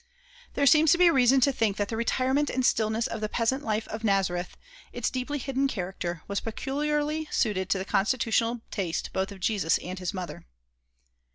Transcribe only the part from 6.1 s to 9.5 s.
was peculiarly suited to the constitutional taste both of